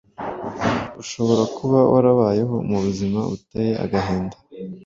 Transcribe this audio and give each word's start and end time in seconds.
Ushobora 1.01 1.43
kuba 1.57 1.79
warabayeho 1.91 2.55
mu 2.69 2.77
buzima 2.85 3.19
buteye 3.29 3.73
agahinda, 3.83 4.37